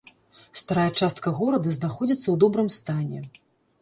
[0.61, 3.19] Старая частка горада знаходзіцца ў добрым стане.